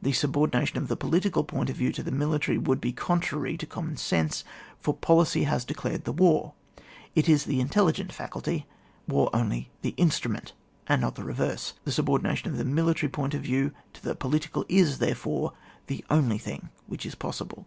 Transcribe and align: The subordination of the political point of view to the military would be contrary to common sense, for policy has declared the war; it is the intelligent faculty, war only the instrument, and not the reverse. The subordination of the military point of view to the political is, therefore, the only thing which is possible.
The 0.00 0.12
subordination 0.12 0.78
of 0.78 0.86
the 0.86 0.94
political 0.94 1.42
point 1.42 1.68
of 1.68 1.74
view 1.74 1.90
to 1.94 2.02
the 2.04 2.12
military 2.12 2.58
would 2.58 2.80
be 2.80 2.92
contrary 2.92 3.56
to 3.56 3.66
common 3.66 3.96
sense, 3.96 4.44
for 4.78 4.94
policy 4.94 5.42
has 5.50 5.64
declared 5.64 6.04
the 6.04 6.12
war; 6.12 6.52
it 7.16 7.28
is 7.28 7.42
the 7.44 7.58
intelligent 7.58 8.12
faculty, 8.12 8.66
war 9.08 9.30
only 9.34 9.70
the 9.82 9.94
instrument, 9.96 10.52
and 10.86 11.00
not 11.00 11.16
the 11.16 11.24
reverse. 11.24 11.72
The 11.82 11.90
subordination 11.90 12.52
of 12.52 12.56
the 12.56 12.64
military 12.64 13.10
point 13.10 13.34
of 13.34 13.42
view 13.42 13.72
to 13.94 14.02
the 14.04 14.14
political 14.14 14.64
is, 14.68 14.98
therefore, 14.98 15.54
the 15.88 16.04
only 16.08 16.38
thing 16.38 16.68
which 16.86 17.04
is 17.04 17.16
possible. 17.16 17.66